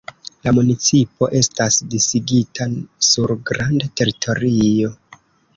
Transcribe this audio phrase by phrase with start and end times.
[0.45, 2.67] La municipo estas disigita
[3.11, 4.91] sur granda teritorio.